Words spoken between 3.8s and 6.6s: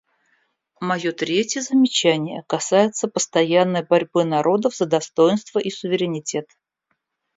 борьбы народов за достоинство и суверенитет.